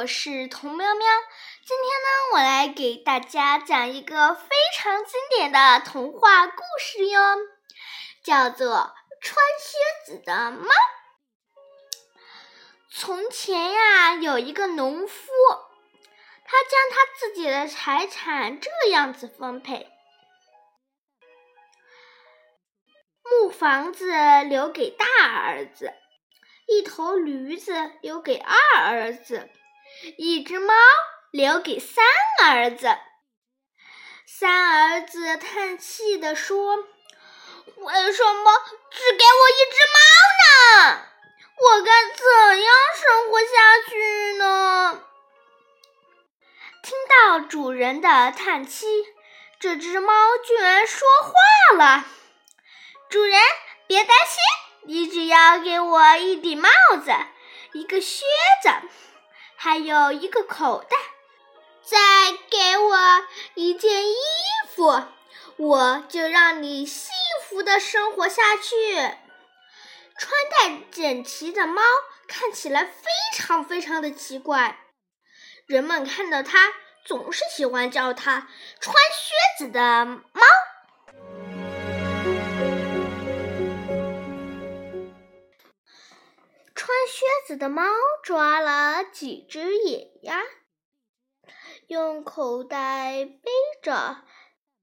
[0.00, 1.06] 我是童喵喵。
[1.62, 7.20] 今天呢，我来给大家讲一个非常经典的童话故事哟，
[8.24, 8.76] 叫做
[9.20, 9.76] 《穿靴
[10.06, 10.64] 子的猫》。
[12.90, 15.30] 从前呀，有一个农夫，
[16.46, 19.86] 他将他自己的财产这样子分配：
[23.22, 24.14] 木房子
[24.44, 25.04] 留给大
[25.44, 25.92] 儿子。
[26.66, 28.56] 一头驴子留给二
[28.86, 29.50] 儿子，
[30.16, 30.74] 一只猫
[31.30, 32.04] 留给三
[32.42, 32.96] 儿子。
[34.26, 36.76] 三儿子叹气地说
[37.76, 38.52] ：“为什么
[38.90, 39.98] 只给我一只猫
[40.40, 41.06] 呢？
[41.58, 43.46] 我该怎样生活下
[43.88, 45.02] 去呢？”
[46.82, 48.86] 听到主人的叹息，
[49.58, 52.06] 这只猫居然说话了
[53.10, 53.38] ：“主人，
[53.86, 54.38] 别担心。”
[54.84, 56.70] 你只要给我一顶帽
[57.04, 57.12] 子，
[57.74, 58.24] 一个靴
[58.62, 58.70] 子，
[59.62, 60.96] 还有一个口袋，
[61.82, 61.98] 再
[62.48, 62.96] 给我
[63.52, 64.14] 一件衣
[64.74, 65.04] 服，
[65.58, 67.10] 我就让你幸
[67.46, 68.94] 福的生活下去。
[68.96, 71.82] 穿戴整齐的猫
[72.26, 73.02] 看起来非
[73.36, 74.78] 常非常的奇怪，
[75.66, 76.72] 人们看到它
[77.04, 78.48] 总是喜欢叫它
[78.80, 80.42] “穿靴子的猫”。
[86.90, 87.84] 穿靴子的猫
[88.20, 90.42] 抓了几只野鸭，
[91.86, 94.24] 用口袋背着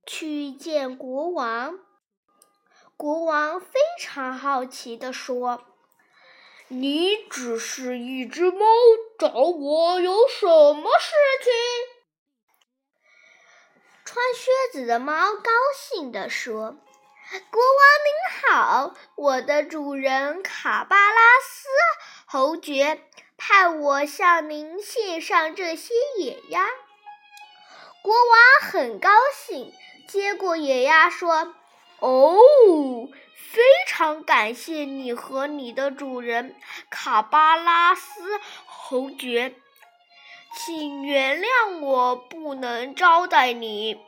[0.05, 1.77] 去见国王。
[2.95, 5.65] 国王非常好奇地说
[6.69, 8.65] ：“你只是一只猫，
[9.19, 11.13] 找我有什么事
[11.43, 11.51] 情？”
[14.05, 16.77] 穿靴子的猫高兴地说
[17.51, 21.67] ：“国王您好，我的主人卡巴拉斯。”
[22.29, 22.99] 侯爵
[23.37, 26.67] 派我向您献上这些野鸭。
[28.01, 29.71] 国王很高兴，
[30.09, 31.53] 接过野鸭说
[31.99, 32.35] ：“哦，
[33.33, 36.53] 非常感谢你和你的主人
[36.89, 39.55] 卡巴拉斯侯爵，
[40.53, 44.01] 请原谅我不能招待你，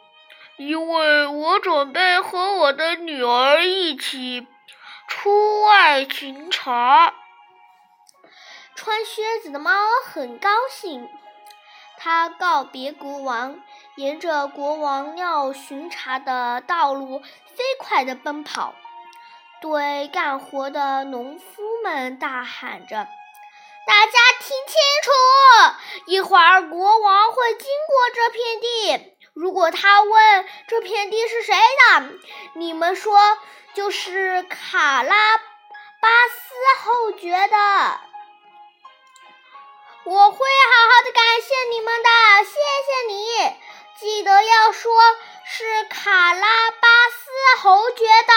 [0.57, 4.45] 因为我准备和我的女儿一起
[5.07, 7.13] 出外巡查。”
[8.79, 9.73] 穿靴子的猫
[10.05, 11.09] 很高兴，
[11.97, 13.59] 它告别国王，
[13.97, 18.73] 沿着国王要巡查的道路飞快地奔跑，
[19.61, 22.95] 对干活的农夫们大喊着
[23.85, 25.11] ：“大家听清楚，
[26.05, 29.17] 一会儿国王会经过这片地。
[29.33, 32.13] 如果他问这片地是谁的，
[32.53, 33.19] 你们说
[33.73, 37.99] 就是卡拉巴斯侯爵的。”
[40.09, 40.41] 我会好
[40.89, 42.09] 好的感谢你们的，
[42.43, 42.53] 谢
[42.83, 43.13] 谢你！
[43.99, 44.91] 记得要说
[45.45, 47.29] 是卡拉巴斯
[47.61, 48.33] 侯爵的，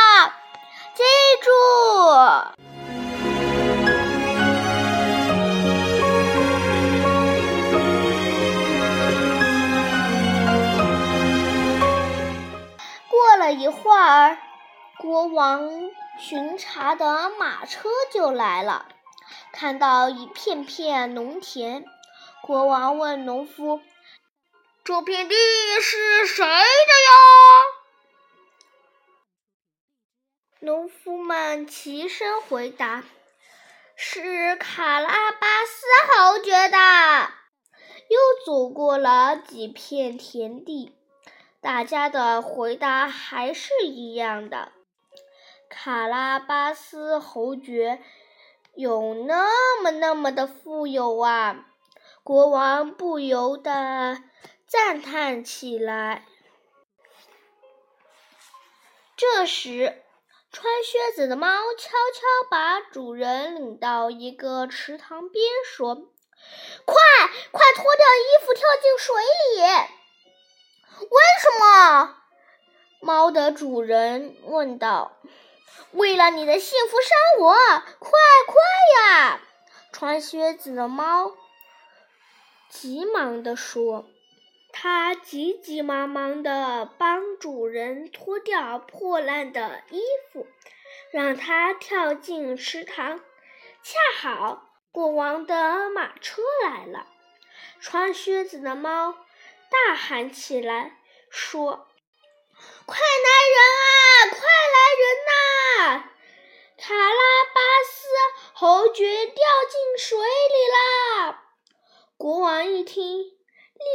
[0.94, 1.02] 记
[1.40, 1.50] 住。
[13.08, 14.36] 过了一会儿，
[14.98, 15.70] 国王
[16.18, 18.88] 巡查的马车就来了。
[19.52, 21.84] 看到一片片农田，
[22.42, 23.80] 国王问农夫
[24.82, 25.34] ：“这片地
[25.80, 27.12] 是谁的呀？”
[30.60, 33.04] 农夫们齐声回答
[33.94, 36.78] ：“是卡拉巴斯侯爵的。”
[38.08, 40.96] 又走过了几片田地，
[41.60, 44.72] 大家的回答还是一样的
[45.70, 48.02] ：“卡拉巴斯侯爵。”
[48.74, 51.66] 有那么那么的富有啊！
[52.24, 54.22] 国王不由得
[54.66, 56.24] 赞叹起来。
[59.16, 60.02] 这时，
[60.50, 61.48] 穿靴子的猫
[61.78, 65.94] 悄悄把主人领到一个池塘边，说
[66.86, 66.96] ：“快，
[67.50, 69.60] 快脱掉衣服，跳进水里！”
[71.10, 72.16] 为什么？
[73.00, 75.18] 猫的主人问道。
[75.92, 77.54] 为了你的幸福生活，
[77.98, 78.10] 快
[78.46, 78.56] 快
[78.98, 79.40] 呀！
[79.92, 81.36] 穿靴子的猫
[82.68, 84.06] 急忙地说
[84.72, 90.00] ：“它急急忙忙地帮主人脱掉破烂的衣
[90.32, 90.46] 服，
[91.10, 93.20] 让它跳进池塘。
[93.82, 97.06] 恰好国王的马车来了，
[97.80, 99.14] 穿靴子的猫
[99.70, 100.96] 大喊起来
[101.30, 101.88] 说。”
[102.86, 104.30] 快来人啊！
[104.30, 105.31] 快来人呐！
[106.92, 108.06] 卡拉巴斯
[108.52, 109.34] 侯爵掉
[109.70, 111.42] 进水里啦！
[112.18, 113.18] 国王一听，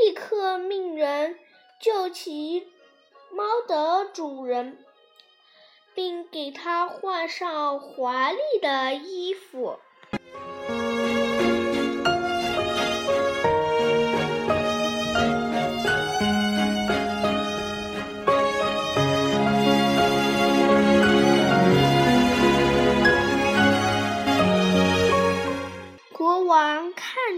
[0.02, 1.38] 立刻命人
[1.80, 2.68] 救起
[3.30, 4.84] 猫的主人，
[5.94, 9.80] 并给他换上华丽的衣服。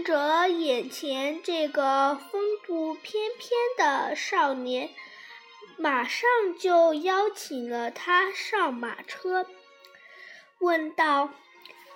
[0.04, 4.90] 着眼前这个风度翩翩的少年，
[5.76, 9.46] 马上就邀请了他上马车，
[10.58, 11.30] 问道：“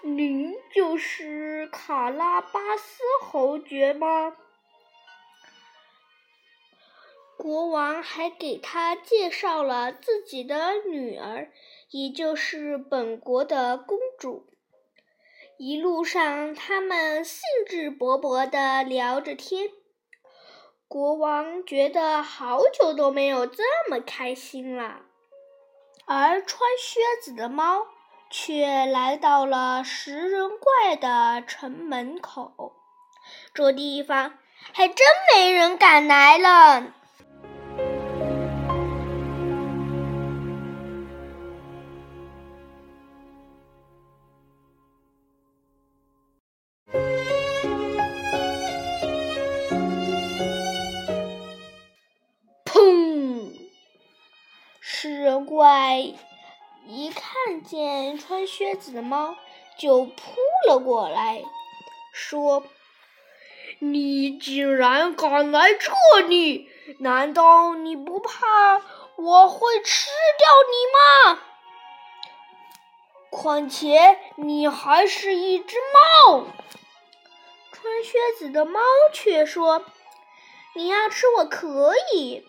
[0.02, 4.36] 您就是卡拉巴斯侯爵吗？”
[7.36, 11.50] 国王还给他介绍了自己的女儿，
[11.90, 14.46] 也就是本国的公主。
[15.56, 19.68] 一路上，他们兴致勃勃地聊着天。
[20.88, 25.02] 国王觉得好久都没有这么开心了。
[26.06, 27.86] 而穿靴子的猫
[28.30, 32.74] 却来到了食人怪的城门口，
[33.54, 34.38] 这地方
[34.72, 36.92] 还真没人敢来了。
[55.54, 56.12] 怪
[56.84, 59.36] 一看见穿靴子的猫，
[59.78, 60.12] 就扑
[60.66, 61.44] 了过来，
[62.12, 62.64] 说
[63.78, 65.92] ：“你竟然敢来这
[66.26, 66.68] 里！
[66.98, 68.82] 难道你不怕
[69.14, 71.40] 我会吃掉你吗？
[73.30, 75.76] 况且你还是一只
[76.26, 76.46] 猫。”
[77.70, 78.80] 穿靴子的猫
[79.12, 79.84] 却说
[80.74, 82.44] ：“你要吃我可以。”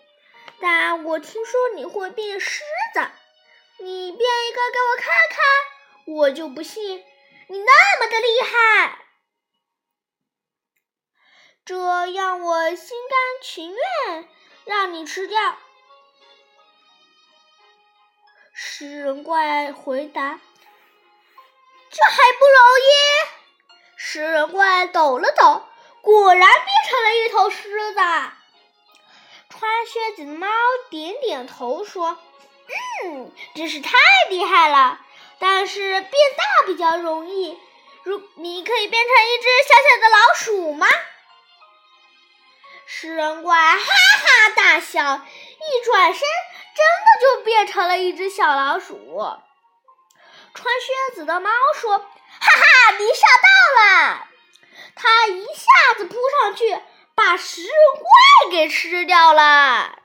[0.60, 2.62] 但我听说你会变狮
[2.94, 3.00] 子，
[3.78, 7.04] 你变一个给我看看，我就不信
[7.48, 8.98] 你那么的厉害。
[11.64, 14.28] 这让我心甘情愿
[14.64, 15.58] 让你吃掉。
[18.54, 20.40] 食人怪回答
[21.90, 22.90] ：“这还不容易？”
[23.98, 25.66] 食人怪抖了抖，
[26.00, 28.00] 果然变成了一头狮子。
[29.58, 30.48] 穿靴子的猫
[30.90, 32.18] 点点头说
[33.06, 33.90] ：“嗯，真是太
[34.28, 35.00] 厉害了。
[35.38, 37.58] 但是变大比较容易。
[38.02, 40.86] 如你可以变成一只小小的老鼠吗？”
[42.86, 48.96] 食人怪哈哈大笑，一转身，真的就变成了一只小老鼠。
[50.54, 52.06] 穿靴子的猫说：“哈
[52.40, 54.28] 哈，你吓到了！”
[54.94, 56.78] 它一下子扑上去。
[57.16, 60.02] 把食人怪给吃掉了。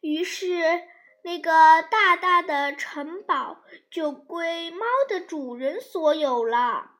[0.00, 0.82] 于是，
[1.22, 3.58] 那个大大的城堡
[3.88, 6.90] 就归猫的主人所有了。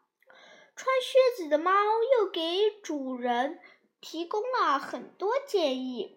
[0.76, 1.72] 穿靴子的猫
[2.18, 3.58] 又给主人
[4.00, 6.16] 提供了很多建议，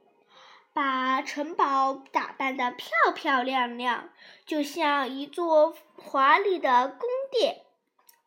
[0.74, 4.10] 把城堡打扮的漂漂亮亮，
[4.46, 7.64] 就像一座华丽的宫殿，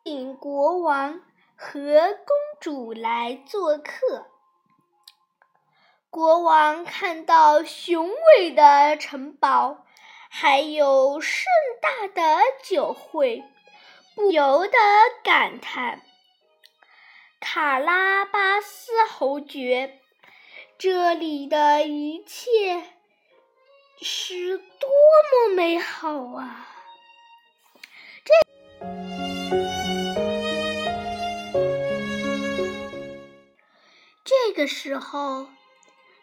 [0.04, 1.22] 请国王。
[1.62, 4.30] 和公主来做客。
[6.08, 9.84] 国王看到雄伟的城堡，
[10.30, 11.44] 还有盛
[11.82, 13.44] 大的酒会，
[14.14, 14.78] 不由得
[15.22, 16.00] 感叹
[17.38, 20.00] ：“卡拉巴斯侯爵，
[20.78, 22.84] 这里的一切
[24.00, 26.68] 是多么美好啊！”
[34.52, 35.47] 这个时候，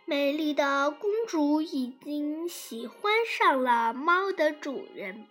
[0.03, 5.25] 美丽的公主已经喜欢上了猫的主人，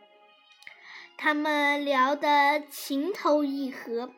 [1.18, 4.10] 他们聊得情投意合，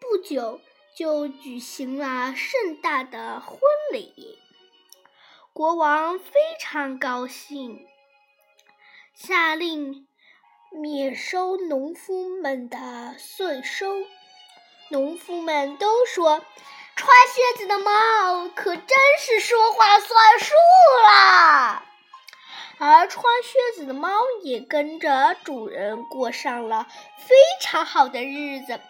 [0.00, 0.60] 不久
[0.96, 3.60] 就举行了盛大的婚
[3.92, 4.40] 礼。
[5.52, 7.86] 国王非常高兴，
[9.14, 10.08] 下令
[10.72, 14.02] 免收农夫们的税收。
[14.90, 16.44] 农夫们都说。
[16.96, 20.54] 穿靴子的猫可真是说话算数
[21.02, 21.82] 啦，
[22.78, 24.10] 而穿靴子的猫
[24.42, 26.86] 也跟着主人过上了
[27.18, 28.80] 非常好的日子，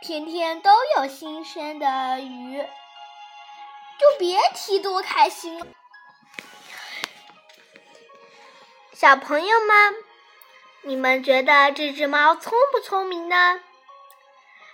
[0.00, 2.58] 天天都有新鲜的鱼，
[3.98, 5.66] 就别提多开心了。
[8.92, 9.94] 小朋友们，
[10.82, 13.60] 你们觉得这只猫聪不聪明呢？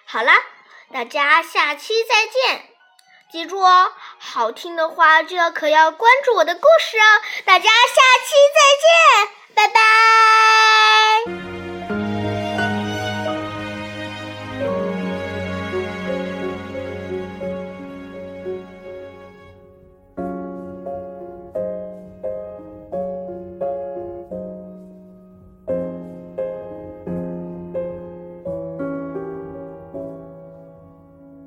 [0.04, 0.34] 好啦，
[0.92, 2.64] 大家下期再见。
[3.30, 7.22] 记住哦好听的话就要可要关注我的故事哦。
[7.44, 10.69] 大家下期再见拜拜。